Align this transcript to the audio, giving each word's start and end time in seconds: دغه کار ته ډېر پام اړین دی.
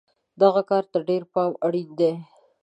دغه 0.41 0.61
کار 0.69 0.83
ته 0.91 0.97
ډېر 1.09 1.21
پام 1.33 1.51
اړین 1.65 1.89
دی. 1.99 2.13